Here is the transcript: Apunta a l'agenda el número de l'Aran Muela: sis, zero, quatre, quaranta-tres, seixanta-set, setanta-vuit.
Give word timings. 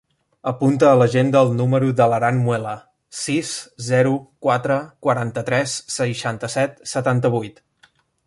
Apunta 0.51 0.87
a 0.91 0.93
l'agenda 0.99 1.41
el 1.47 1.51
número 1.57 1.89
de 1.99 2.07
l'Aran 2.13 2.39
Muela: 2.45 2.71
sis, 3.19 3.51
zero, 3.89 4.15
quatre, 4.47 4.79
quaranta-tres, 5.09 5.77
seixanta-set, 5.99 6.83
setanta-vuit. 6.95 7.63